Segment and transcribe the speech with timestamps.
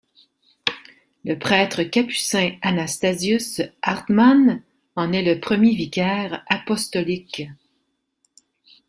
[1.25, 4.63] Le prêtre capucin Anastasius Hartmann
[4.95, 7.43] en est le premier vicaire apostolique.